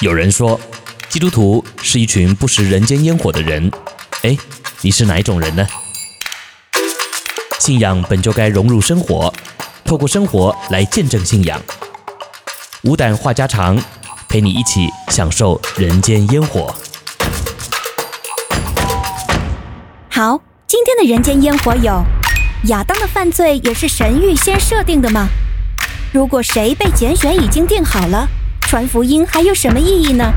[0.00, 0.60] 有人说，
[1.08, 3.70] 基督徒是一群不食人间烟火的人。
[4.22, 4.36] 哎，
[4.80, 5.64] 你是哪一种人呢？
[7.60, 9.32] 信仰本就该融入生活，
[9.84, 11.62] 透过生活来见证信仰。
[12.82, 13.80] 无胆话家常，
[14.28, 16.74] 陪你一起享受人间烟火。
[20.10, 22.02] 好，今天的人间烟火有：
[22.64, 25.28] 亚当的犯罪也是神预先设定的吗？
[26.12, 28.28] 如果谁被拣选已经定好了，
[28.74, 30.32] 传福音还有什么意义呢？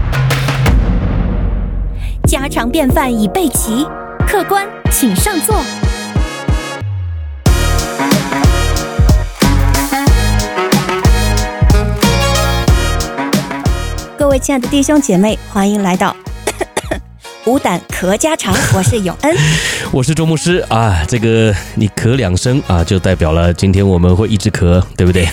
[2.28, 3.84] 家常便饭已备齐，
[4.28, 5.56] 客官请上座。
[14.16, 16.16] 各位亲爱的弟兄姐妹，欢迎来到。
[17.48, 19.34] 无胆咳家常， 我是永恩，
[19.94, 21.02] 我是周牧师啊。
[21.08, 25.26] 这个你咳两声啊，就代表了今天我们会一直咳，对不对？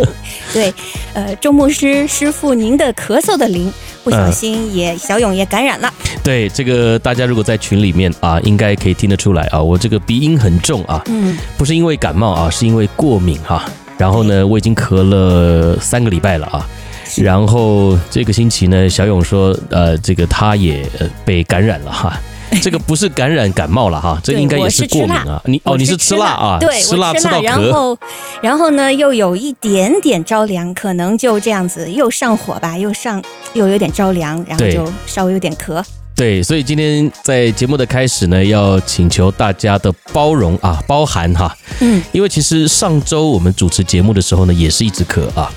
[0.52, 0.74] 对，
[1.14, 3.72] 呃，周牧师师傅，您的咳嗽的灵
[4.04, 5.90] 不小心也、呃、小勇也感染了。
[6.22, 13.64] 对，这个大家如果在群里面啊，应该可以听得出来啊，我这个鼻音很重啊，嗯，不是因为感冒啊，是因为过敏哈、啊。
[13.96, 16.68] 然后呢，我已经咳了三个礼拜了啊。
[17.16, 20.86] 然后这个星期呢，小勇说，呃，这个他也
[21.24, 22.18] 被感染了哈。
[22.60, 25.40] 这个不是感染感冒了哈，这个应该也是过敏啊。
[25.46, 26.58] 你哦，你是吃辣啊？
[26.60, 27.42] 对，吃辣吃到咳。
[27.42, 27.98] 然后，
[28.42, 33.22] 然后呢，又有一点点着凉，可能就这样子又上火吧，又上
[33.54, 35.82] 又有点着凉，然后就稍微有点咳。
[36.22, 41.52] 对，所以今天在节目的开始呢，要请求大家的包容啊，包含哈。
[41.80, 45.50] 嗯，因为其实上周我们主持节目的时候呢，也是一直咳啊。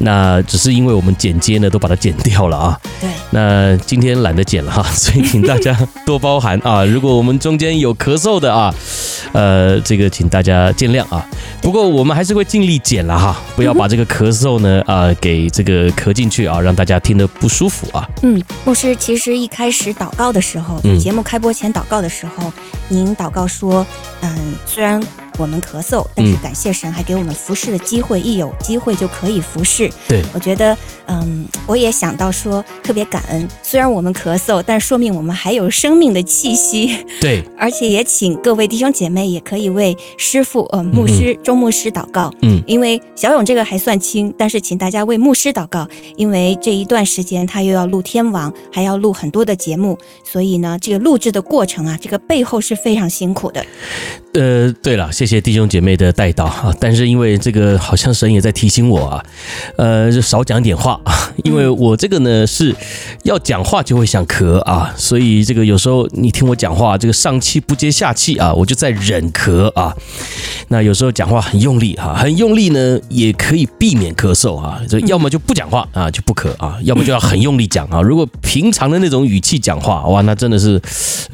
[0.00, 2.80] 那只是因为我们剪接呢，都把它剪掉了啊。
[3.00, 3.08] 对。
[3.30, 5.72] 那今天懒得剪了哈， 所以请大家
[6.04, 6.84] 多包涵啊。
[6.84, 8.74] 如果我们中间有咳嗽的啊，
[9.32, 11.24] 呃，这个请大家见谅啊。
[11.62, 18.08] 不过我们还是会尽力剪了哈，不要把这个咳嗽呢啊给这个咳进去啊，让大家听得不舒服啊。
[18.22, 22.50] 嗯，牧师其实一开始祷告的时候，节目开播前祷告的时候，
[22.88, 23.86] 您祷告说，
[24.22, 25.02] 嗯，虽然。
[25.38, 29.90] 我们咳嗽，但是感谢神还给我们服侍的机会，一有机会就可以服侍。
[30.08, 30.76] 对，我觉得，
[31.06, 33.48] 嗯，我也想到说特别感恩。
[33.62, 37.04] 虽然我们咳嗽，但说明我们还有生命的气息。
[37.20, 42.32] 对， 而且也请各位弟兄姐妹也可以为师傅，呃，牧师周牧师祷告。
[42.42, 53.64] 嗯，因为小勇这个还算轻，但是请大家为牧师祷告，因为这一段时间他又要录天王，还要录很多的节目，所以呢，这个录制的过程啊，这个背后是非常辛苦的。
[54.34, 56.74] 呃，对了，谢谢谢弟兄姐妹的带导啊！
[56.80, 59.24] 但是因为这个好像神也在提醒我啊，
[59.76, 61.12] 呃，就少讲点话啊，
[61.44, 62.74] 因为我这个呢是
[63.24, 69.94] 要讲话就会想咳啊，所以这个有时候你听我讲话，这个上气不接下气啊，我就在忍咳啊。
[70.68, 78.00] 那有时候讲话很用力哈，很用力呢也可以避免咳嗽啊，就要么就不讲话啊，就不咳啊，要么就要很用力讲啊。
[78.00, 80.80] 如果平常的那种语气讲话，哇，那真的是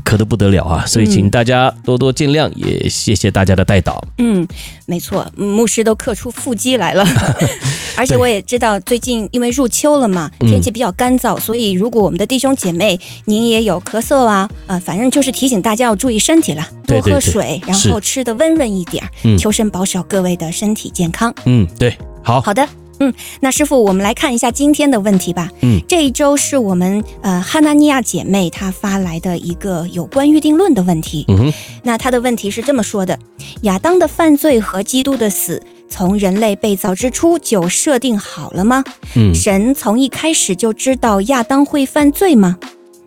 [0.04, 0.84] 咳得不得了啊！
[0.86, 4.02] 所以请大家多多见谅，也谢谢大家的带导。
[4.18, 4.46] 嗯，
[4.86, 7.04] 没错，牧师都刻出腹肌来了，
[7.96, 19.04] 而且我也知道最近因为入秋了嘛，天气比较干燥，所以如果我们的弟兄姐妹您也有咳嗽啊，呃，反正就是提醒大家要注意身体了，多喝水，然后吃的温润一点，
[19.38, 21.32] 求神保守各位的身体健康。
[21.44, 22.66] 嗯，对，好好的。
[23.00, 25.50] 嗯，那师傅，我们来看一下今天的问题吧。
[25.60, 31.24] 嗯，这一周是我们呃哈纳尼亚姐妹她发来的一个有关预定论的问题。
[31.28, 31.52] 嗯哼，
[31.82, 33.18] 那她的问题是这么说的：
[33.62, 38.84] 亚当的犯罪和基督的死，从人类被造之初就设定好了吗？
[39.16, 42.58] 嗯，神从一开始就知道亚当会犯罪吗？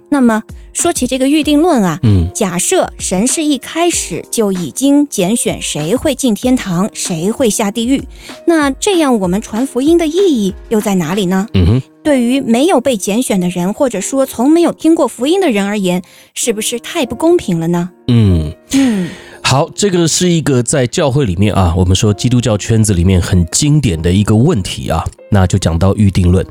[0.09, 0.41] 那么
[0.73, 8.01] 说起这个预定论啊，嗯，假设神是一开始就已经拣选谁会进天堂，谁会下地狱，
[8.45, 11.47] 那这样我们传福音的意义又在哪里呢？
[11.53, 16.01] 嗯哼，对于没有被拣选的人，或者说从没有听过福音的人而言，
[16.33, 17.89] 是不是太不公平了呢？
[18.07, 19.09] 嗯嗯，
[19.43, 26.45] 好，这个是一个在教会里面啊，我们说基督教圈子里面很经典的一个问题啊，那就讲到预定论。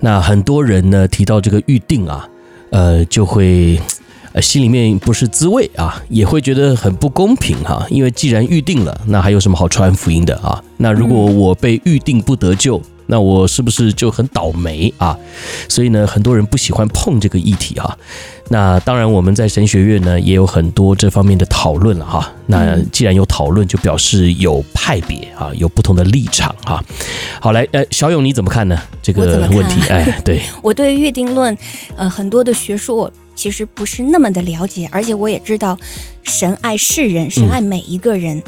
[0.00, 2.26] 那很多人呢提到这个预定啊。
[2.74, 3.80] 呃，就会，
[4.32, 10.60] 呃，心里面不是滋味啊，也会觉得很不公平哈、因为既然预定了，那还有什么好传福音的啊？
[10.78, 15.16] 那如果我被预定不得救，那我是不是就很倒霉啊？
[15.68, 17.96] 所以呢，很多人不喜欢碰这个议题啊。
[18.48, 22.32] 那当然，我们在神学院呢也有很多这方面的讨论了哈。
[22.46, 26.84] 那既然有讨论，就表示有派别啊，有不同的立场哈。
[27.40, 28.78] 好，来，呃，小勇你怎么看呢？
[29.02, 31.56] 这个问题，哎， 对，我对预定论，
[31.96, 35.78] 呃，很多的学说我其实不是那么的了解，而且我也知道
[36.22, 38.42] 神爱世人，神爱每一个人。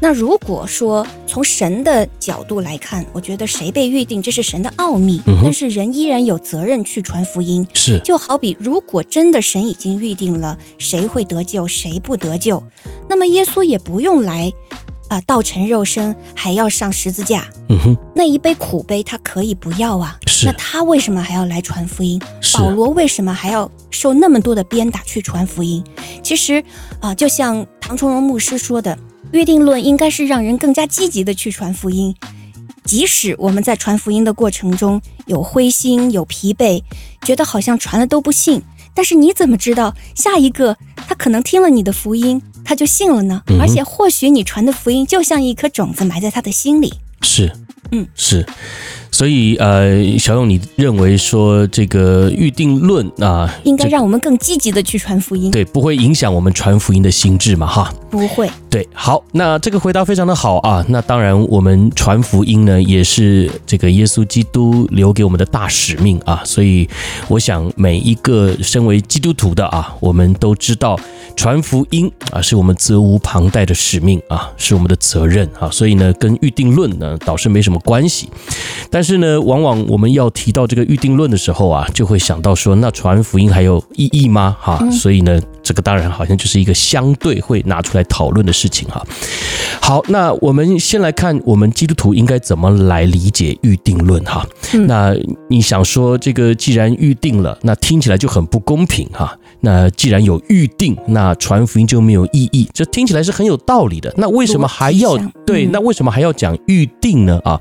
[0.00, 5.20] 那如果说从神的角度来看，我觉得谁被预定，这是神的奥秘。
[5.26, 7.66] 嗯、但是人依然有责任去传福音。
[7.72, 12.62] 是，就好比如果真的神已经预定了谁会得救，谁不得救，
[13.08, 14.52] 那么耶稣也不用来，
[15.08, 17.46] 啊、呃，道成肉身还要上十字架。
[17.68, 20.18] 嗯哼，那一杯苦杯他可以不要啊。
[20.26, 22.20] 是，那他为什么还要来传福音？
[22.40, 25.82] 是，保罗为什么还要受那么多的鞭打去传福音？
[26.22, 26.60] 其实
[27.00, 28.96] 啊、呃，就像唐崇荣牧师说的。
[29.32, 32.14] 预定论应该是让人更加积极的去传福音，
[32.84, 36.82] 即使我们在传福音的过程中有灰心、有疲惫，
[37.22, 38.62] 觉得好像传了都不信，
[38.94, 43.42] 但是你怎么知道下一个他可能听了你的福音，他就信了呢？
[43.60, 46.94] 而且或许你传的福音就像一颗种子埋在他的心里。
[47.22, 47.52] 是，
[47.90, 48.46] 嗯，是。
[49.10, 57.66] 所以，呃，小勇，你认为说这个预定论啊，应该让我们更积极的去传福音，对，不会影响我们传福音的心智嘛？
[57.66, 58.50] 哈，不会。
[58.68, 60.84] 对，好，那这个回答非常的好啊。
[60.88, 66.42] 那当然，我们传福音呢，也是这个耶稣基督留给我们的大使命啊。
[66.44, 66.86] 所以，
[67.28, 70.98] 我想每一个身为基督徒的啊，我们都知道
[71.36, 75.70] 传福音啊，是我们责无旁贷的使命啊，是我们的责任啊。
[75.70, 78.28] 所以呢，跟预定论呢倒是没什么关系，
[78.96, 84.56] 但是呢，往往我们要提到这个预定论的时候啊，就会想到说，那传福音还有意义吗？
[84.58, 89.06] 哈，所以呢，这个当然好像就是一个相对会拿出来讨论的事情哈。
[89.82, 94.46] 好，那我们先来看我们基督徒应该怎么来理解预定论哈。
[94.86, 95.14] 那
[95.50, 99.38] 你想说这个既然预定了，那听起来就很不公平哈。
[99.60, 104.12] 那既然有预定，那传福音就没有意义，这听起来是很有道理的。
[104.16, 105.16] 那为什么还要
[105.46, 105.66] 对？
[105.66, 107.40] 那为什么还要讲预定呢？
[107.44, 107.60] 啊，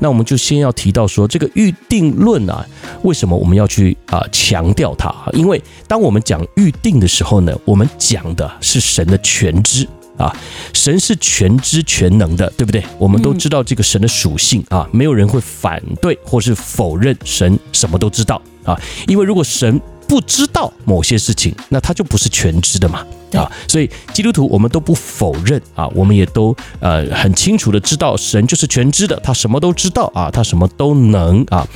[0.00, 1.26] 那我们就先要提到说。
[1.32, 2.66] 这个预定论啊，
[3.04, 5.30] 为什么我们要去啊强调它啊？
[5.32, 9.88] 因为当我们讲预定的时候呢，我们讲的是神的全知
[10.18, 10.30] 啊，
[10.74, 12.84] 神是全知全能的，对不对？
[12.98, 23.04] 我们都知道这个神的属性啊，没有人会反对或是否认神什么都知道啊，因为如果神不知道某些事情，那他就不是全知的嘛。
[23.32, 31.66] 啊，所以基督徒我们都不否认啊，我们也都呃很清楚的知道神就是全知的，他什么都知道啊，他什么都能啊。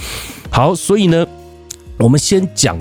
[0.50, 1.26] 好，所以呢，
[1.96, 2.78] 我们先讲，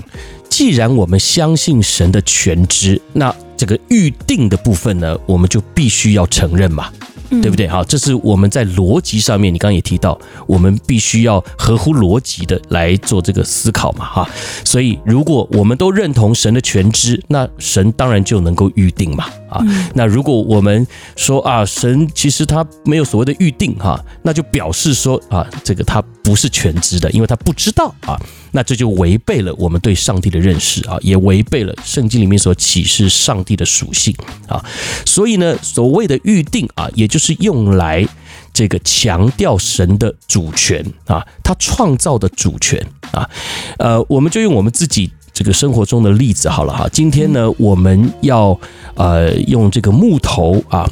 [0.50, 6.92] 既然我们相信神的全知，那这个预定的部分呢，我们就必须要承认嘛。
[7.30, 7.68] 对不对？
[7.68, 10.18] 好，这是我们在逻辑上面，你刚刚也提到，
[10.48, 14.30] 我们必须要合乎逻辑的来做这个思考嘛，哈。
[14.63, 19.25] 所以，如果我们都认同神的全知，那神当然就能够预定嘛，
[19.56, 19.63] 啊。
[19.94, 20.86] 那如果我们
[21.16, 28.19] 说啊，神其实他没有所谓的预定，哈，那就表示说啊，这个他不是全知的，因为他不知道啊。
[28.52, 34.16] 那这就违背了我们对上帝的认识啊，也违背了圣经里面所启示上帝的属性
[34.48, 34.63] 啊。
[35.06, 38.07] 所以呢，所谓的预定啊，也就是用来
[38.54, 42.81] 这个强调神的主权啊，他创造的主权
[43.12, 43.30] 啊。
[43.78, 46.90] 呃，我们就用我们自己这个生活中的例子好了哈。
[46.92, 48.60] 今天呢，我们要
[48.96, 50.90] 呃用这个木头啊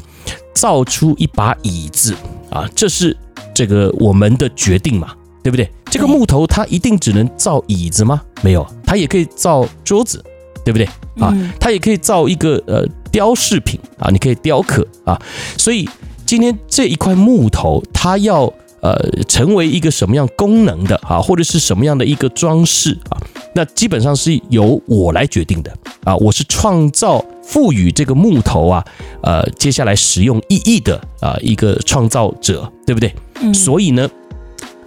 [0.54, 2.14] 造出一把椅子
[2.50, 3.16] 啊，这是
[3.52, 5.12] 这个我们的决定嘛。
[5.42, 5.70] 对不对？
[5.90, 8.22] 这个木头它一定只能造椅子吗？
[8.40, 10.24] 没有，它也可以造桌子，
[10.64, 10.88] 对不对？
[11.22, 12.82] 啊，它也可以造一个呃
[13.12, 15.20] 雕饰品啊，你可以雕刻啊。
[15.58, 15.86] 所以
[16.24, 18.50] 今天这一块木头，它要
[18.84, 18.94] 呃
[19.26, 23.16] 成为一个什么样功能的啊，或者是什么样的一个装饰啊，
[23.54, 25.72] 那基本上是由我来决定的
[26.04, 26.14] 啊。
[26.18, 28.84] 我是创造赋予这个木头啊，
[29.22, 33.12] 呃，接下来使用意义的啊一个创造者，对不对？
[33.54, 34.08] 所以呢。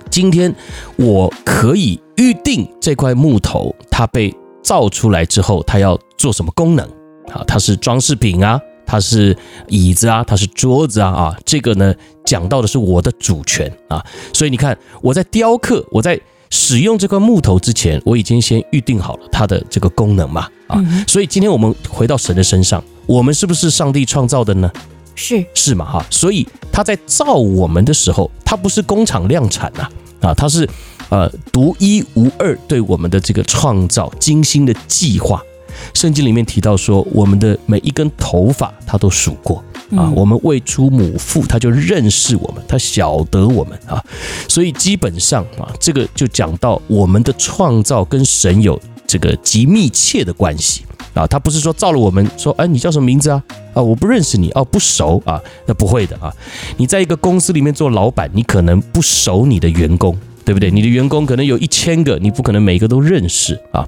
[0.09, 0.55] 今天
[0.95, 4.33] 我可以预定这块木头，它被
[4.63, 6.85] 造出来之后，它要做什么功能？
[7.27, 11.93] 啊，它是装饰品啊，它是椅子啊，它是桌子啊啊，这个呢
[12.25, 14.03] 讲到的是我的主权啊。
[14.33, 20.81] 所以你看，我在雕刻，我在使用这块木头之前，我已经先预定好了它的这个功能嘛啊。
[21.07, 24.71] 所以今天我们回到神的身上，我们是不是上帝创造的呢？
[25.13, 26.05] 是是嘛哈。
[26.09, 29.87] 所以他在造我们的时候，他不是工厂量产呐。
[30.19, 30.67] 啊，它是
[31.09, 35.39] 呃独一无二对我们的这个创造精心的计划。
[35.93, 39.63] 圣经里面提到说，我们的每一根头发他都数过
[39.95, 44.03] 啊，我们未出母腹他就认识我们，他晓得我们啊，
[44.47, 51.25] 所以基本上啊，这个就讲到我们的创造跟神有这个极密切的关系啊。
[51.25, 53.41] 他不是说造了我们说，哎，你叫什么名字啊？
[53.73, 56.33] 啊，我不认识你哦，不熟啊，那不会的啊。
[56.77, 60.17] 你在一个公司里面做老板，你可能不熟你的员工，
[60.47, 60.71] 对不对？
[60.71, 63.85] 你的员工可能有一千个，你不可能每个都认识啊。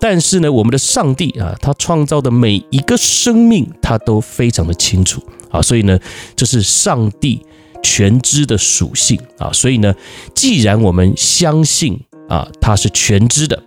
[0.00, 5.96] 但是呢，我们的上帝啊，他创造的每一个生命，他都非常的清楚啊，所以呢，
[6.34, 7.40] 这是上帝
[7.84, 9.94] 全知的属性啊，所以呢，
[10.34, 11.96] 既然我们相信
[12.28, 13.62] 啊，他是全知的，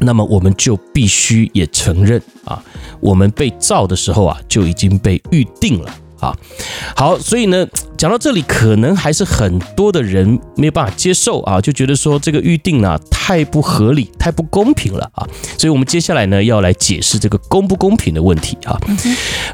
[0.00, 2.62] 那么我们就必须也承认啊，
[3.00, 5.90] 我们被造的时候啊，就已经被预定了。
[6.24, 6.34] 啊，
[6.96, 7.66] 好，所以呢，
[7.98, 15.26] 讲到这里，可能还是很多的人没有办法接受啊，就觉得说这个预定呢太不合理，太不公平了啊。
[15.58, 18.80] 所以，我们接下来呢要来解释这个公不公平的问题啊。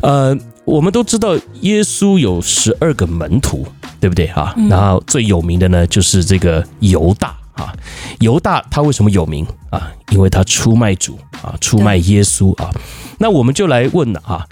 [0.02, 3.66] 呃，我们都知道耶稣有十二个门徒，
[3.98, 4.54] 对不对啊？
[4.68, 7.74] 然后最有名的呢就是这个犹大啊。
[8.20, 9.90] 犹大他为什么有名啊？
[10.10, 12.70] 因为他出卖主啊，出卖耶稣啊。
[13.18, 14.46] 那我们就来问了啊。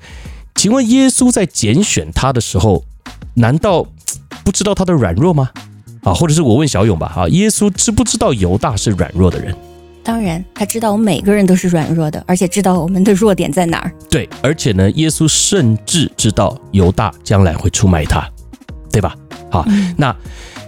[0.58, 2.84] 请问耶稣在拣选他的时候，
[3.34, 3.86] 难道
[4.42, 5.50] 不知道他的软弱吗？
[6.02, 9.54] 啊，或者是我问小勇吧，啊，耶稣知不知道犹大是软弱的人？
[10.02, 13.92] 当然，他知道我们每个人都是软弱的，而且知道我们的弱点在哪儿。
[14.10, 18.28] 对，而且呢，耶稣甚至知道犹大将来会出卖他，
[18.90, 19.14] 对吧？
[19.52, 20.16] 好，嗯、那。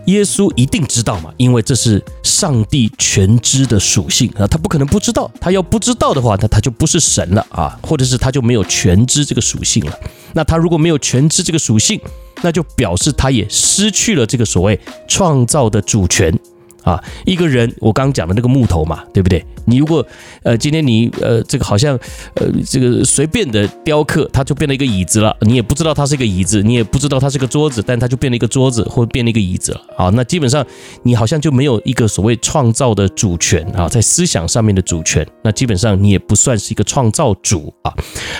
[0.06, 1.32] 耶稣一定知道嘛？
[1.36, 5.30] 因为这是上帝全知的属性啊，他不可能不知道。
[5.40, 9.98] 他要不知道的话，那他就不是神了啊，或者是他就没有全知这个属性了。
[10.32, 12.00] 那他如果没有全知这个属性，
[12.42, 16.36] 那就表示他也失去了这个所谓创造的主权。
[16.82, 19.44] 啊，一个人，我刚讲的那个木头嘛，对不对？
[19.66, 20.04] 你如果
[20.42, 21.98] 呃，今天你呃，这个好像
[22.34, 25.36] 呃，这个随便的雕刻，它就变了一个椅子了。
[25.42, 29.80] 你也不知道它是一个椅子，你也不知道它是个桌子，但它就变了一个桌子，或变了一个椅子了。
[29.96, 30.64] 啊，那基本上
[31.02, 35.26] 你好像就没有一个所谓创造的主权啊，在思想上面的主权。
[35.44, 37.94] 那基本上你也不算是一个创造主啊。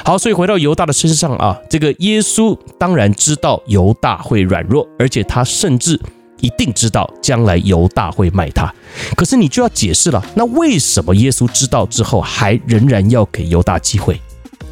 [0.04, 6.00] 好，所以回到犹大的身上啊，这个耶稣当然知道犹大会软弱，而且他甚至。
[6.40, 8.72] 一定知道将来犹大会卖他，
[9.16, 10.24] 可是你就要解释了。
[10.34, 14.20] 那为什么耶稣知道之后还仍然要给犹大机会？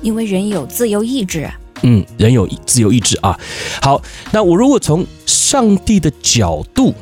[0.02, 1.58] 因为人有自由意志啊。
[1.82, 3.38] 嗯，人有自由意志啊。
[3.80, 6.92] 好，那我如果从上帝的角度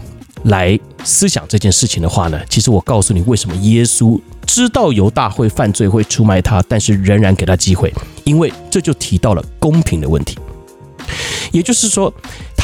[0.44, 7.92] 来思想这件事情的话呢，其实我告诉你，为什么耶稣知道犹大会犯罪，会出卖他，但是仍然给他机会，
[8.25, 10.38] 因为这就提到了公平的问题。
[11.52, 12.12] 也就是说，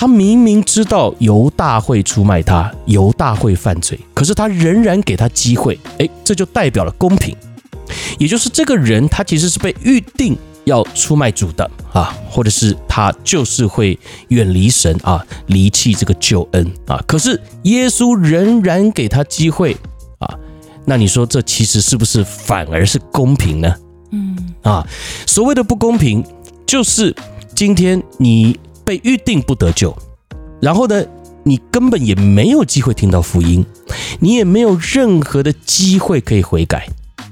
[0.02, 7.32] 他明明知道犹大会出卖他，犹大会犯罪，可是他仍然给他机会，诶，这就代表了公平。
[8.18, 17.00] 也就是这个人，他其实是被预定要出卖主的啊，或者是他就是会远离神啊，离弃这个救恩啊。
[17.06, 19.76] 可是耶稣仍然给他机会
[20.18, 20.35] 啊，
[20.85, 23.73] 那你说这其实是不是反而是公平呢？
[24.11, 24.85] 嗯啊，
[25.28, 26.25] 所谓的不公平
[26.66, 27.14] 就是。
[27.54, 29.96] 今天你被预定不得救，
[30.60, 31.04] 然后呢，
[31.44, 33.64] 你根本也没有机会听到福音，
[34.20, 36.88] 你也没有任何的机会可以悔改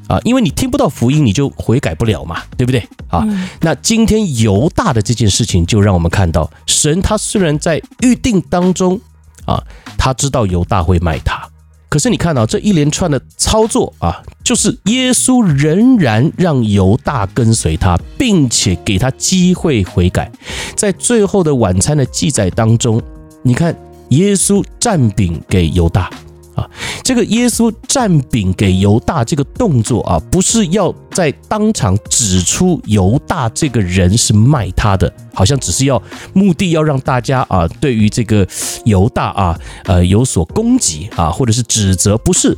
[0.09, 3.26] 啊，因为你听不到福音，你就悔改不了嘛，对不对啊？
[3.61, 9.00] 那今天犹大的这件事情，就让我们看到，神他虽然在预定当中
[9.45, 9.62] 啊，
[9.97, 11.49] 他知道犹大会卖他。
[11.90, 20.30] 可是你看到这一连串的操作啊，就是耶稣仍然让犹大跟随他，并且给他机会悔改。
[20.76, 23.02] 在最后的晚餐的记载当中，
[23.42, 23.76] 你看
[24.11, 26.09] 耶稣占饼给犹大。
[26.54, 26.69] 啊，
[27.02, 36.02] 这个耶稣蘸饼给犹大这个动作啊，不是要在当场指出犹大这个人是卖他的，好像只是要
[36.33, 38.47] 目的要让大家啊，对于这个
[38.85, 42.57] 犹大啊，呃有所攻击啊，或者是指责，不是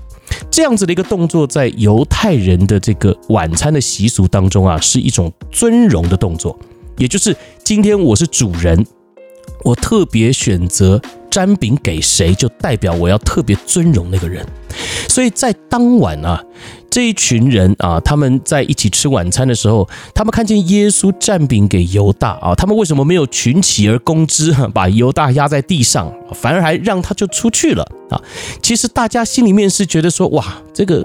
[0.50, 6.58] 这样子的一个动作，在犹太人的这个晚餐的习俗当中啊，是一种尊荣的动作，
[6.96, 8.86] 也就是今天我是主人。
[9.64, 11.00] 我特别选择
[11.32, 14.46] 沾饼给谁，就代表我要特别尊荣那个人。
[15.08, 16.42] 所以在当晚啊，
[16.90, 28.20] 这一群人啊，他们在一起吃晚餐的时候，他们看见耶稣蘸饼给犹大啊，他们为什么没有群起而攻之，把犹大压在地上，反而还让他就出去了啊？
[28.62, 31.02] 其实大家心里面是觉得说，哇，这个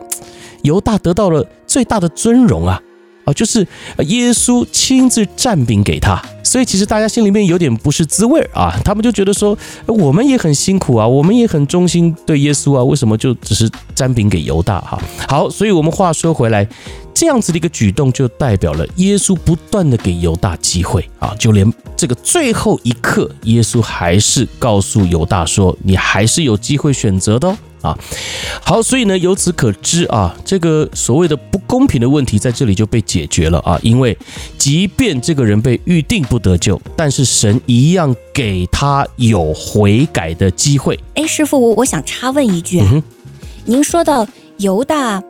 [0.64, 2.82] 犹大得到了最大的尊荣啊！
[3.28, 3.60] 啊，就是
[4.06, 8.74] 耶稣亲自蘸饼给他，所以其实大家心里面有点不是滋味啊。
[8.86, 14.98] 他们就觉得说，我们也很辛苦啊，我们也很忠心对耶稣啊，为什么就只是蘸饼给犹大哈？
[15.28, 16.66] 好，所以我们话说回来，
[17.14, 27.58] 这样子的一个举动就代表了耶稣不断的给犹大机会啊，就连这个最后一刻，耶稣还是告诉犹大说，你还是有机会选择的哦。
[27.88, 27.98] 啊，
[28.62, 34.18] 好，所以呢，由此可知啊，这个所谓的不公平的问题在这里就被解决了啊，因为
[34.58, 41.00] 即便这个人被预定不得救，但是神一样给他有悔改的机会。
[41.16, 43.04] 哎，师傅，我我想插问一句啊，嗯、
[43.66, 44.28] 您说到
[44.58, 45.24] 犹大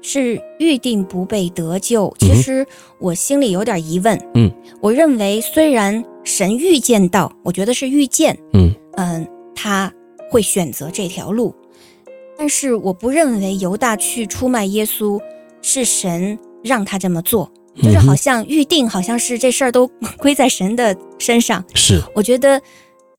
[0.00, 2.66] 是预定不被得救，其实
[2.98, 4.18] 我心里有点疑问。
[4.34, 9.92] 嗯，我认为虽然神预见到，我觉得是预见，嗯嗯，他
[10.30, 11.54] 会选择这条路。
[12.40, 15.20] 但是我不认为犹大去出卖耶稣
[15.60, 21.62] 是神让他这么做，就是好像预定，好像是这事儿都 归在神的身上。
[21.74, 22.58] 是，我觉得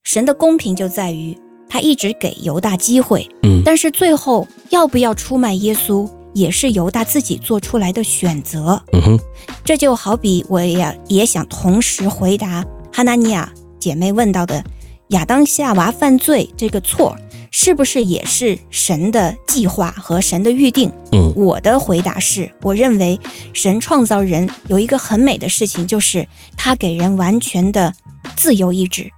[0.04, 1.38] 神的公平就在于
[1.70, 8.82] 他一直给犹大机会，嗯，但是最后要不要出卖耶稣，也是犹大自己做出来的选择。
[8.92, 9.20] 嗯哼，
[9.64, 14.64] 这就好比我也也想同时回答哈拿尼亚姐妹问到的
[15.10, 17.16] 亚当夏娃犯罪这个错。
[17.52, 20.92] 是不是也是神的计划和神的预定？
[21.12, 23.20] 嗯，我的回答是，我认为
[23.54, 27.94] 神创造人有一个很美的事情，就是他给人完全的
[28.38, 29.12] 自由意志。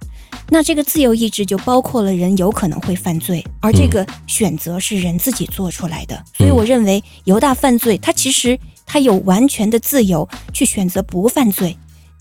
[0.50, 6.22] 那这个自由意志就包括了人有可能会犯罪，而这个选择是人自己做出来的。
[6.36, 11.74] 所以我认为犹大犯罪，他其实他有完全的自由去选择不犯罪，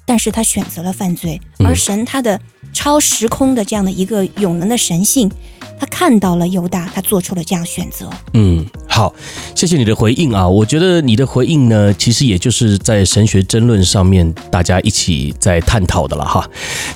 [0.06, 2.40] 但是他选择了犯罪，而神他的
[2.74, 5.32] 超时空的这样的一个永能的神性。
[5.80, 8.10] 他看到了犹大，他做出了这样选择。
[8.34, 9.14] 嗯，好，
[9.56, 10.48] 谢谢你的回应啊。
[10.48, 16.48] 我觉得你的回应呢，其实也就是在神学争论上面大家一起在探讨的了哈。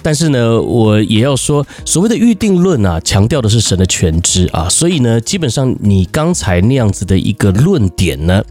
[0.02, 4.70] 但是呢，我也要说，所谓的预定论啊，强调的是神的全知啊。
[4.70, 8.42] 所以呢，基本上你刚才那样子的一个论点呢，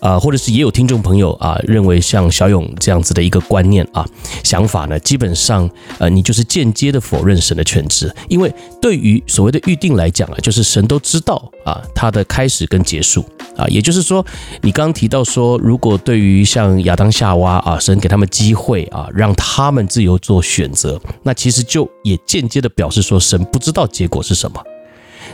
[0.00, 4.04] 啊，或者是也有听众朋友啊认为像小勇这样子的一个观念啊
[4.42, 5.68] 想法呢，基本上
[5.98, 13.24] 呃，你就是间间接的否认神的全知，因为对于所谓的预定来讲啊，就是神都知道啊，他的开始跟结束
[13.56, 14.24] 啊，也就是说，
[14.62, 24.62] 你刚刚提到说，如果对于像亚当夏娃啊，神给他们机会啊，让他们自由做选择，那其实就也间接的表示说，神不知道结果是什么。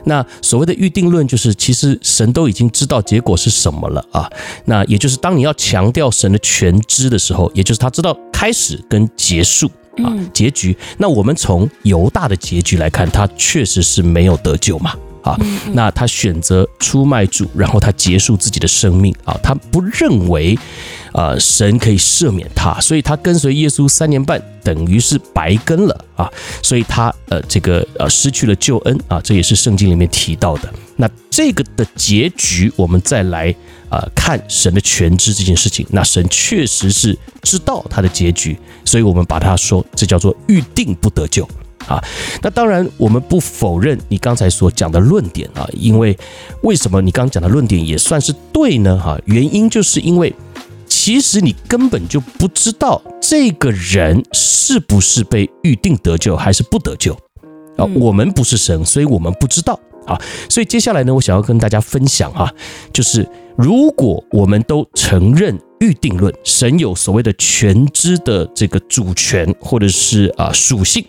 [0.04, 4.28] 那所谓的预定论，就是其实神都已经知道结果是什么了啊。
[4.64, 9.70] 那也就是当你要强调神的全知的时候，也就是他知道开始跟结束。
[9.98, 10.76] 啊，结局。
[10.98, 14.94] 那我们从犹大的结局来看，他确实是没有得救嘛。
[15.22, 15.38] 啊，
[15.72, 19.38] 那他选择出卖主，然后他结束自己的生命啊。
[19.42, 20.58] 他不认为
[21.12, 26.30] 啊，神可以赦免他，所以他跟随耶稣三年半，等于是白跟了啊。
[26.62, 29.20] 所以他呃，这个呃，失去了救恩啊。
[29.22, 30.72] 这也是圣经里面提到的。
[30.96, 33.54] 那这个的结局，我们再来。
[33.92, 41.46] 呃，看神的全知这件事情，那神确实是知道他的结局，所以我们把它说，这叫做预定不得救
[41.86, 42.02] 啊。
[42.42, 46.16] 那当然，我们不否认你刚才所讲的论点啊，因为
[46.62, 48.98] 为什么你刚刚讲的论点也算是对呢？
[48.98, 50.34] 哈，原因就是因为
[50.86, 57.12] 其实你根本就不知道这个人是不是被预定得救还是不得救
[57.76, 57.84] 啊。
[57.94, 60.20] 我们不是神，所以我们不知道啊。
[60.48, 62.52] 所以接下来呢，我想要跟大家分享哈，
[62.92, 63.28] 就是。
[63.54, 71.04] 如果我们都承认预定论，神有所谓的全知的这个主权或者是啊属性，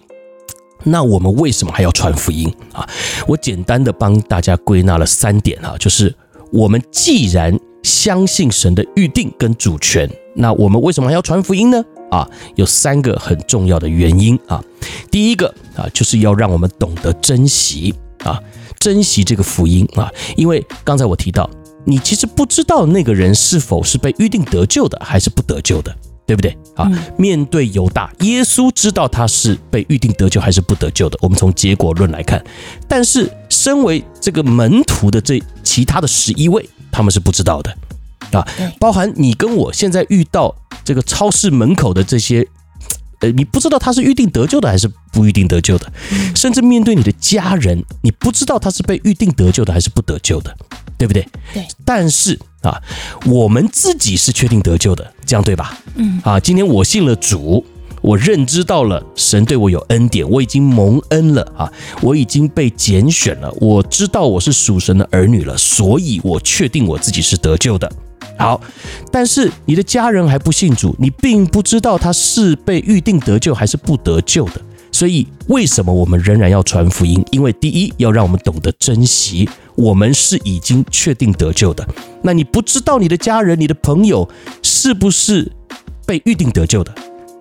[0.84, 2.88] 那我们为什么还要传福音啊？
[3.28, 6.13] 我简单的帮大家归纳了三点啊，就是
[6.52, 11.84] 我们既然相信神的预定跟主权，那我们为什么还要传福音呢？
[12.12, 14.63] 啊，有三个很重要的原因啊。
[15.10, 17.93] 第一个啊，就是要让我们懂得珍惜
[18.24, 18.39] 啊，
[18.80, 21.50] 珍惜这个福音啊，因为刚才我提到。
[21.86, 25.93] 你其实不知道那个人是否是被预定得救的，还是不得救的，
[26.34, 26.58] 对不对？
[26.76, 31.15] 啊，面对犹大，耶稣知道他是被预定得救还是不得救的。
[31.22, 32.43] 我们从结果论来看，
[32.88, 37.78] 但是身为这个门徒的这其他的十一位，他们是不知道的，
[38.32, 38.48] 啊，
[38.80, 42.48] 包含你跟我现在遇到这个超市门口的这些。
[43.19, 45.89] 呃，你不知道他是预定得救的还是不预定得救的，
[46.36, 50.54] 甚至面对你的家人，你不知道他是被预定得救的还是不得救的，
[50.98, 51.26] 对不对？
[51.54, 51.65] 对。
[51.86, 52.82] 但是啊，
[53.26, 55.77] 我们自己是确定得救的，这样对吧？
[55.95, 56.21] 嗯。
[56.23, 57.65] 啊，今天我信了主，
[58.01, 67.91] 我认知到了神对我有恩典，我已经蒙恩了啊，我已经被拣选了，我知道我是属神的儿女了，所以我确定我自己是得救的。
[68.38, 68.59] 好，
[69.12, 74.62] 但是你的家人还不信主，你并不知道他是被预定得救还是不得救的。
[74.93, 77.21] 所以，为什么我们仍然要传福音？
[77.32, 81.86] 因为第一，要让我们懂得珍惜，我们是已经确定得救的。
[82.21, 84.29] 那你不知道你的家人、你的朋友
[84.62, 85.51] 是不是
[86.06, 86.93] 被预定得救的，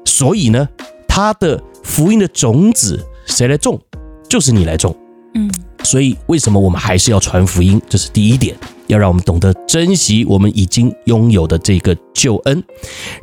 [0.07, 0.67] 所以呢，
[1.07, 3.79] 他的福音的种子谁来种？
[4.27, 4.97] 就是你来种。
[5.35, 5.49] 嗯。
[5.85, 7.81] 所以，为什么我们还是要传福音？
[7.89, 8.57] 这是第一点。
[8.89, 12.63] 要让我们懂得珍惜我们已经拥有的这个救恩，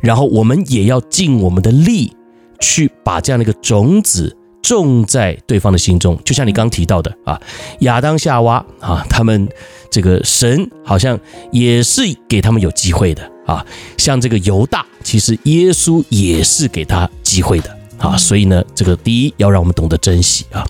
[0.00, 2.12] 然后我们也要尽我们的力
[2.60, 6.16] 去把这样的一个种子种在对方的心中。
[6.24, 7.40] 就像你刚提到的啊，
[7.80, 9.48] 亚当夏娃啊，他们
[9.90, 11.18] 这个神好像
[11.50, 13.66] 也是给他们有机会的啊。
[13.98, 18.16] 像这个犹大，其实耶稣也是给他机会的啊。
[18.16, 20.64] 所以呢，这个第一要让我们懂得珍惜啊。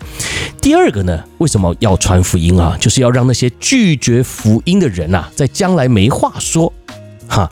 [0.62, 2.74] 第二个呢，为什么要传福音啊？
[2.80, 6.72] 就是要让那些拒绝福音的人啊，在将来没话说。
[7.28, 7.48] 哈，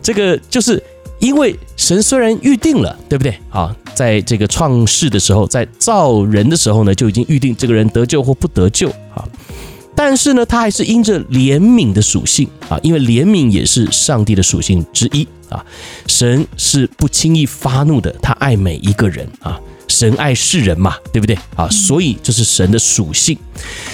[0.00, 0.80] 这个就是
[1.20, 3.74] 因为神虽然预定了，对不对啊？
[3.94, 9.26] 在这个创世的时候，在造人的时候呢，就已经预定这个人得救或不得救啊。
[9.96, 15.64] 但是呢，他还是因着怜悯的属性啊，因为怜悯也是上帝的属性之一啊。
[16.06, 19.60] 神是不轻易发怒的，他爱每一个人啊。
[19.88, 21.66] 神爱世人嘛，对不对啊？
[21.70, 23.36] 所以这是神的属性。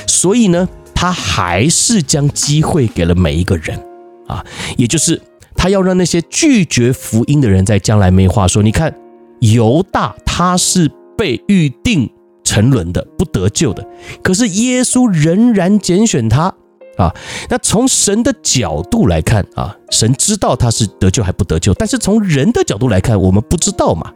[0.07, 3.81] 所以呢，他还是将机会给了每一个人
[4.27, 4.45] 啊，
[4.77, 5.19] 也就是
[5.65, 8.63] 他要让那些拒绝福音的人在将来没话说。
[8.63, 8.95] 你看，
[9.41, 12.11] 犹大他是被预定。
[12.45, 13.83] 沉沦的不得救的，
[14.23, 16.55] 可是耶稣仍然拣选他
[16.99, 17.11] 啊。
[17.49, 24.13] 那从神的角度来看啊，神知道他是得救还不得救，但是从人的角度来看，我们不知道嘛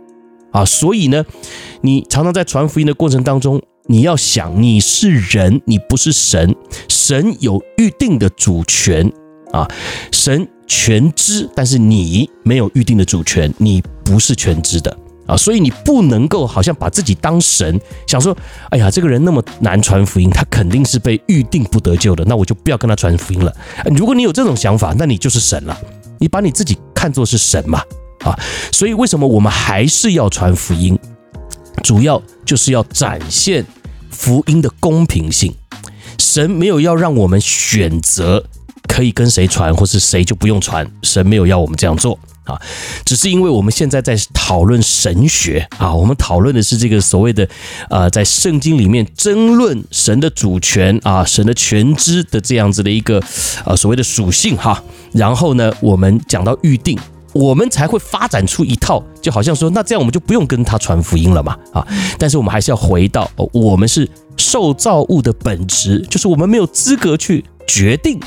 [0.53, 0.63] 啊。
[0.67, 1.25] 所以呢，
[1.81, 6.55] 你常常在传福音的过程当中，你要想你是人，你不是神，
[6.87, 9.11] 神有预定的主权
[9.51, 9.67] 啊，
[10.13, 14.97] 神全知，但是你没有预定的主权，你不是全知的。
[15.27, 18.35] 啊，所以你不能够好像把自己当神，想说，
[18.71, 23.55] 哎呀，这个人那么难传福音，他肯定是被预定不得救的，那我就不要跟他传福音了。
[23.95, 25.79] 如果你有这种想法，那你就是神了，
[26.19, 27.83] 你把你自己看作是神嘛，
[28.25, 28.35] 啊，
[28.73, 30.99] 所以为什么我们还是要传福音？
[31.83, 33.67] 主要就是要展现
[34.11, 35.55] 福音的公平性，
[36.19, 38.43] 神没有要让我们选择
[38.89, 42.19] 可以跟谁传，或是谁就不用传，神没有要我们这样做。
[42.45, 42.59] 啊，
[43.05, 47.47] 只是因为我们现在在讨论神学啊，我们讨论的是这个所谓的
[47.91, 53.23] 呃，在圣经里面争论神的主权啊，神的全知的这样子的一个
[53.67, 54.83] 呃所谓的属性哈。
[55.13, 56.99] 然后呢，我们讲到预定，
[57.35, 61.87] 我们才会发展出一套，就好像说，那这样我们就不用跟他传福音了嘛啊。
[62.19, 68.19] 但是我们还是要回到，我们是受造物的本质，就是我们没有资格去决定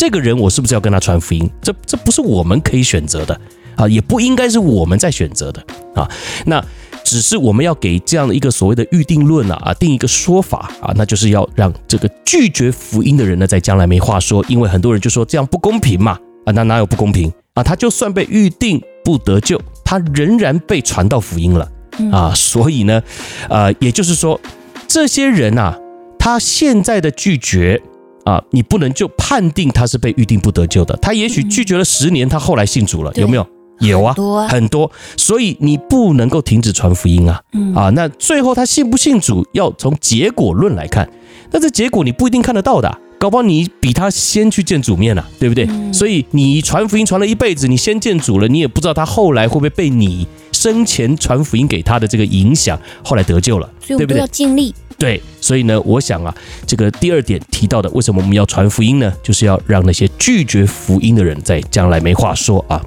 [0.00, 3.38] 这个人我是不是要跟他传福音，这这不是我们可以选择的。
[3.76, 5.62] 啊，也不应该是我们在选择的。
[5.94, 6.10] 啊，
[6.46, 6.64] 那
[7.04, 16.12] 只是我们要给这样的一个所谓的预定论啊啊定一个说法啊，那就是要让这个拒绝福音的人呢，在将来没话说，因为很多人就说这样不公平嘛。
[16.46, 17.30] 啊，那哪有不公平？
[17.52, 17.62] 啊？
[17.62, 21.70] 他就算被预定不得救，他仍然被传到福音了。
[22.10, 23.02] 啊，所以呢，
[23.50, 24.40] 呃，也就是说，
[24.88, 25.78] 这些人啊，
[26.18, 27.82] 他现在的拒绝
[28.24, 33.46] 啊，你不能就判定他是被预定不得救的，他也许拒绝了十年，他后来信主了，有没有？
[33.80, 34.14] 有啊，
[34.46, 37.40] 很多，所以你不能够停止传福音啊，
[37.74, 41.08] 啊，那最后他信不信主，要从结果论来看，
[41.50, 45.66] 那这结果你不一定看得到的，搞不好你比他先去见主面了，对不对？
[45.94, 54.18] 所以你传福音传了一辈子，你先见主了，你也不知道他后来会不会被你生前传福音给他的这个影响，后来得救了，对不对？
[54.18, 54.74] 要尽力。
[55.00, 56.32] 对，所以呢，我想啊，
[56.66, 59.10] 这个第二点提到的，为什么我们要传福音呢？
[59.22, 62.84] 就是要让那些拒绝福音的人在将来没话说啊。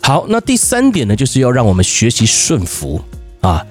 [0.00, 3.00] 好，那第三点呢，就是要让我们学习顺服
[3.40, 3.66] 啊。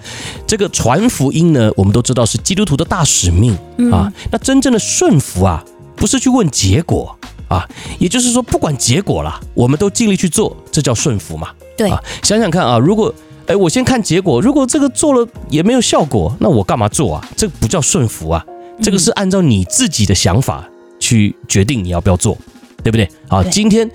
[0.46, 3.58] 这个传福音呢，我们都知道是基督徒的大使命
[3.94, 4.12] 啊。
[4.30, 5.64] 那真正的顺服啊，
[5.96, 7.66] 不是去问结果啊，
[7.98, 11.48] 也就是说，不管结果啦，我们都尽力去做，这叫顺服嘛。
[11.78, 13.14] 对啊，想想看啊，如果
[13.50, 17.28] 哎，我先看结果，如果这个做了也没有效果，那我干嘛做啊？
[17.36, 18.46] 这不叫顺服啊，
[18.80, 22.38] 这个是按照你自己的想法去决定你要不要做。
[22.82, 23.10] 对不对？
[23.28, 23.86] 啊，今天，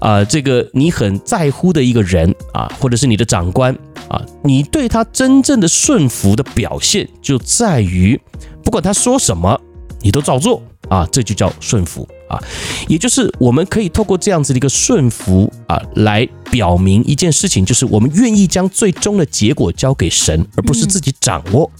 [0.00, 3.72] 啊、呃，这个你很在乎的一个人啊，或者是你的长官
[4.08, 8.20] 啊，你对他真正的顺服的表现，就在于
[8.64, 9.56] 不管他说什么，
[10.00, 12.42] 你都照做啊，这就叫顺服啊。
[12.88, 21.70] 也就是我们可以透过这样子的一个顺服啊，来表明一件事情，就是我们愿意将最终的结果交给神，而不是自己掌握。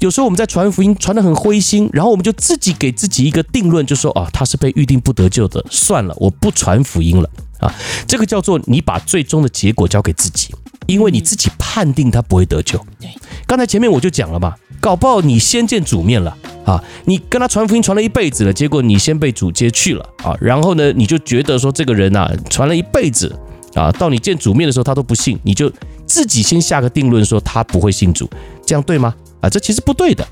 [0.00, 7.72] 有时候我们在传福音传得很灰心，然后我们就自己给自己一个定论，就说啊，他是被预定不得救的，算了，我不传福音了啊。
[8.06, 10.54] 这个叫做你把最终的结果交给自己，
[10.86, 12.78] 因为你自己判定他不会得救。
[12.98, 13.10] 对，
[13.46, 23.32] 刚才前面我就讲了嘛，搞不好你先见主面了啊，你跟他传福音传了一辈子了，结果你先被主接去了啊，然后呢，你就觉得说这个人呐传了一辈子
[23.74, 25.72] 啊，到你见主面的时候他都不信，你就
[26.04, 28.28] 自己先下个定论说他不会信主，
[28.66, 29.14] 这样对吗？
[29.40, 30.26] 啊，这其实不对的，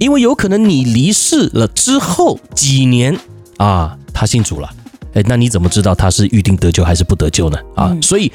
[0.00, 3.16] 因为有可能你离世了之后几年
[3.58, 4.68] 啊，他信主了，
[5.14, 7.58] 哎，那你怎么知道他是预定得救还是不得救呢？
[7.76, 8.30] 啊，所以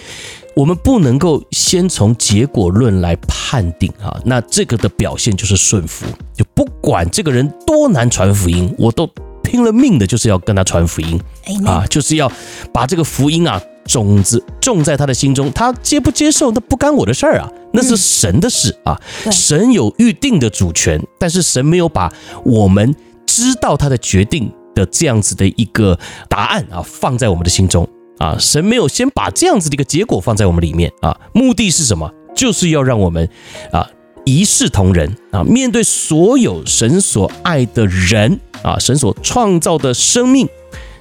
[0.57, 9.07] 我们不能够先从结果论来判定啊，那这个的表现就是顺服，就不管这个人多难传福音，我都
[9.43, 11.21] 拼了命的就是要跟他传福音。
[11.63, 12.31] 啊，就是要
[12.73, 18.99] 把这个福音啊种子种在他的心中，他接不接受那不干我的事儿啊，那是神的事啊。
[19.25, 22.11] 嗯、神有预定的主权，但是神没有把
[22.43, 22.95] 我们
[23.27, 27.87] 知道他的决定的这样子的一个答案啊放在我们的心中
[28.19, 28.37] 啊。
[28.39, 31.17] 神没有先把这样子的一个结果放在我们里面啊。
[31.33, 32.11] 目的是什么？
[32.35, 33.27] 就是要让我们
[33.71, 33.89] 啊
[34.25, 40.47] 一视同仁啊，面对所有神所爱的人啊，神所创造的生命。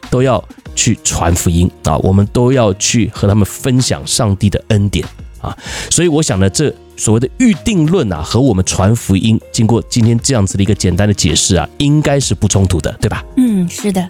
[0.08, 0.42] 都要
[0.76, 1.96] 去传福音啊！
[1.96, 5.04] 我们都要去和他们分享上帝的恩典
[5.40, 5.52] 啊！
[5.90, 13.24] 所以我想呢，这所谓的预定论啊，和我们传福音，经过今天这样子的一个简单的解释啊，应该是不冲突的，对吧？
[13.36, 14.08] 嗯，是的。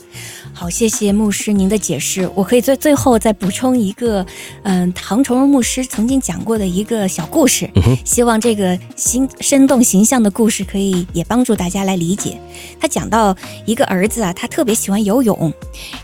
[0.59, 2.27] 好，谢谢牧师您的解释。
[2.35, 4.25] 我可以在最后再补充一个，
[4.63, 7.69] 嗯、呃，唐崇荣牧师曾经讲过的一个小故事。
[7.75, 12.41] 嗯、希望这个形生动形象的故事可以也帮助大家来理解。
[12.81, 15.53] 他讲到一个儿子啊，他特别喜欢游泳，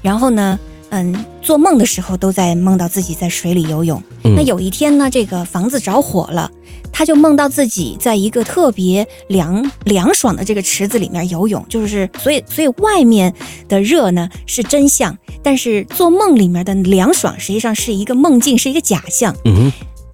[0.03, 0.61] 然后呢，
[0.93, 4.01] 嗯，做梦的时候都在梦到自己在水里游泳。
[4.25, 6.51] 嗯、那有一天呢，这个房子着火了。
[6.95, 13.33] 他就梦到自己在一个特别凉凉爽的这个池子里面游泳，就是所以所以外面
[13.67, 19.35] 的热呢是真相，但是做梦里面的凉爽实际上是一个梦境，是一个假象。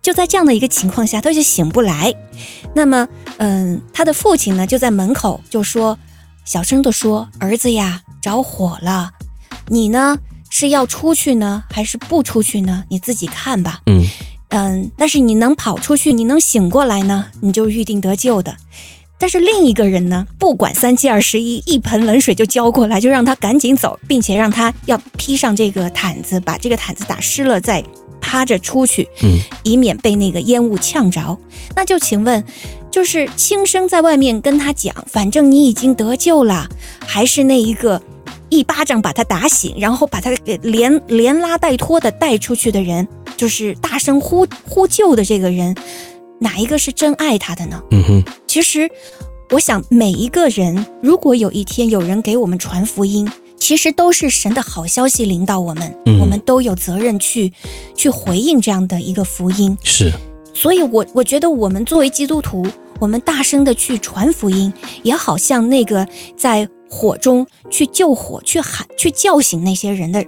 [0.00, 2.14] 就在这样的一个情况下，他就醒不来。
[2.72, 5.98] 那么，嗯，他的父亲呢就在门口就说，
[6.44, 9.10] 小声的说：“儿子呀，着火了，
[9.66, 10.16] 你呢
[10.50, 12.84] 是要出去呢，还是不出去呢？
[12.88, 14.04] 你自己看吧。”嗯。
[14.50, 18.56] 嗯，但是你能跑出去，你能醒过来呢，你就预定得救的。
[19.18, 27.84] 但是另一个人呢，不管三七二十一，一盆冷水就浇过来，就让他赶紧走，并且让他要披上这个毯子，把这个毯子打湿了，再
[28.22, 31.36] 趴着出去，嗯，以免被那个烟雾呛着。
[31.76, 32.42] 那就请问，
[32.90, 36.66] 就是轻声在外面跟他讲，反正你已经得救了，
[37.04, 38.00] 还是那一个
[38.50, 43.06] 一巴掌把他打醒，然后把他给连连拉带拖的带出去的人？
[43.36, 45.74] 就是大声呼呼救的这个人，
[46.40, 47.82] 哪一个是真爱他的呢？
[47.90, 48.90] 嗯哼，其实
[49.50, 57.52] 我想每一个人，如果有一天有人给我们传福音，其实都是神的好消息领导我们，嗯、我们都有责任去
[57.94, 59.76] 去回应这样的一个福音。
[59.82, 60.10] 是，
[60.52, 62.66] 所以我我觉得我们作为基督徒，
[62.98, 66.06] 我们大声的去传福音，也好像那个
[66.36, 70.24] 在火中去救火、去喊、去叫醒那些人的。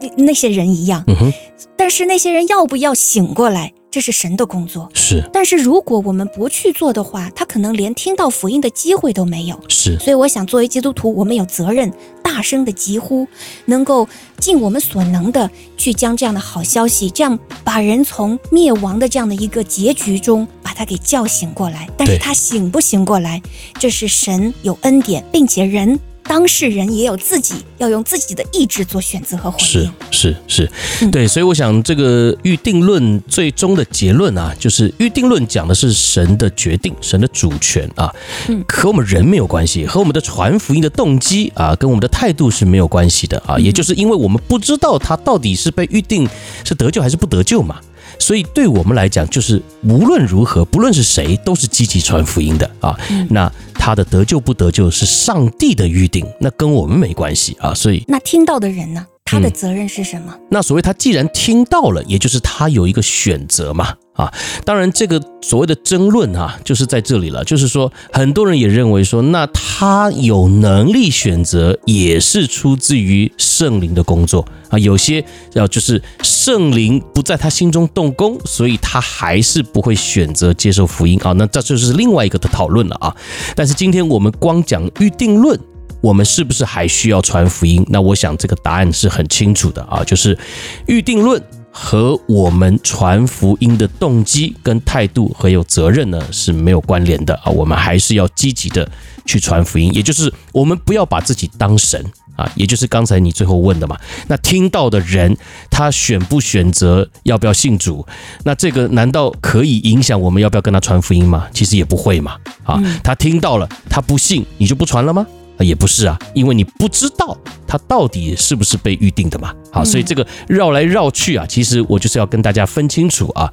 [0.00, 1.32] 那那些人一样，嗯哼，
[1.76, 4.88] 但是那些人要不要醒过来，这是神的工作。
[4.94, 9.58] 是，但是如果我们不去做的话，他可能连听到福音的机会都没有。
[9.68, 11.92] 是，所以我想，作为基督徒，我们有责任
[12.32, 13.28] 大声的疾呼，
[13.66, 21.86] 能够尽我们所能的去将这样的好消息，这样把人从灭亡的这样的一个结局中把他给叫醒过来。
[21.98, 23.42] 但是他醒不醒过来，
[23.78, 26.00] 这是神有恩典，并且人。
[26.24, 29.64] 当事人也有自己要用自己的意志做选择和回应。
[29.64, 30.70] 是是是，
[31.10, 38.12] 对，所以我想这个预定论最终的结论啊，就是预定论讲的是神的决定，神的主权啊，
[38.48, 46.28] 嗯，和我们人没有关系，和我们的传福音的动机啊，跟我们的态度是没有关系的啊，也就是因为我们不知道他到底是被预定
[46.64, 47.80] 是得救还是不得救嘛。
[48.22, 52.96] 所以，对我们来讲，就是无论如何，不论是谁，都是积极传福音的啊。
[53.28, 57.74] 那他的得救不得救是上帝的预定，那跟我们没关系啊。
[57.74, 59.04] 所以，那听到的人呢？
[59.24, 60.32] 他的责任是什么？
[60.50, 63.94] 那所谓他既然听到了，也就是他有一个选择嘛。
[64.14, 64.30] 啊，
[64.64, 67.42] 当然，这个所谓的争论啊，就是在这里了。
[67.44, 74.78] 就是说，很多人也认为说，那他有能力选择，也是出自于圣灵的工作啊。
[74.78, 81.32] 有些要就是圣灵不在他心中动工，所以他还是不会选择接受福音啊。
[81.32, 83.16] 那这就是另外一个的讨论了啊。
[83.56, 85.58] 但是今天我们光讲预定论，
[86.02, 87.82] 我们是不是还需要传福音？
[87.88, 90.38] 那我想这个答案是很清楚的啊，就是
[90.86, 91.42] 预定论。
[91.72, 98.88] 和我们传福音的动机跟态度和有责任呢是没有关联的啊，我们还是要积极的
[99.24, 102.04] 去传福音，也就是我们不要把自己当神
[102.36, 105.36] 啊，也就是刚才你最后问的嘛，那听到的人
[105.70, 108.06] 他选不选择要不要信主，
[108.44, 111.48] 那这个难道可以影响我们要不要跟他传福音吗？
[111.54, 115.26] 其实也不会嘛，啊，他听到了他不信，你就不传了吗？
[115.62, 119.54] 也不是啊，因为你不知道它到底是不是被预定的嘛。
[119.70, 123.50] 好，所以这个绕来绕去啊，其实我就是要跟大家分清楚啊。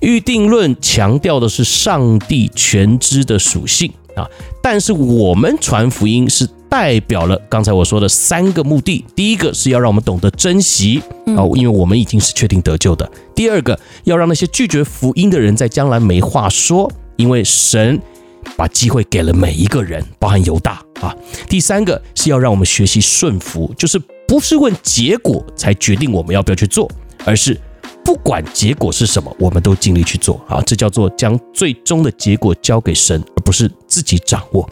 [0.00, 4.26] 预定论强调的是上帝全知的属性啊，
[4.62, 11.02] 但是我们传福音是代表了刚才我说的三个目的：第一个是要让我们懂得珍惜
[11.36, 18.00] 啊，因为我们已经是确定得救的；第二个要让那些拒绝福音的人在将来没话说，因为神。
[18.56, 21.14] 把机会给了每一个人，包含犹大啊。
[21.48, 26.90] 第三个是要让我们学习顺服，就是不是问结果才决定我们要不要去做，
[27.24, 27.58] 而是
[28.04, 34.68] 不管结果是什么，我们都尽力去做啊，这叫做将最终的结果交给神，而不是自己掌握。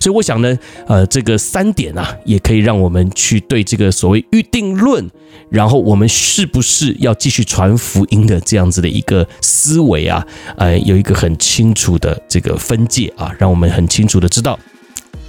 [0.00, 5.08] 所以我想呢，呃，这个三点啊，也可以让我们去对这个所谓预定论，
[5.48, 14.58] 然后我们是不是要继续传福音的这样子的一个思维啊，呃，有一个很清楚的这个分界啊，让我们很清楚的知道，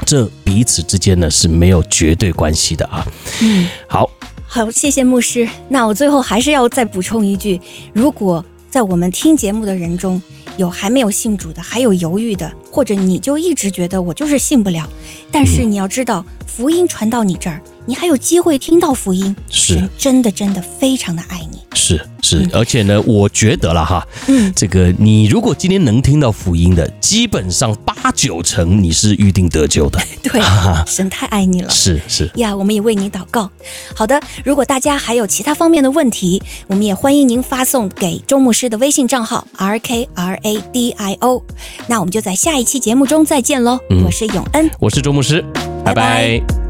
[0.05, 3.05] 这彼此之间呢是没有绝对关系的啊。
[3.41, 4.09] 嗯，好。
[4.45, 5.49] 好，谢谢牧师。
[5.67, 7.59] 那我最后还是要再补充一句：
[7.91, 10.21] 如果在我们听节目的人中
[10.57, 14.87] 有还没有信主的，还有犹豫的，或者你就一直觉得我就是信不了，
[15.31, 17.59] 但是你要知道，福音传到你这儿。
[17.85, 19.87] 你还有机会听到福音，是。
[19.97, 30.41] 真的，真的非常的爱你，是是，而且呢，我觉得了哈，嗯，这个你如果今天能听到福音的，基本上八九成你是预定得救的， 对，
[30.87, 32.29] 神太爱你了，是是。
[32.35, 33.49] 呀，我们也为你祷告。
[33.95, 41.43] 好的，如果大家还有其他方面的问题，我们也欢迎您发送给周牧师的微信账号 R K R A D I O。
[41.87, 45.43] 那我们就在下一期节目中再见喽，我是永恩，我是周牧师，
[45.83, 46.62] 拜拜。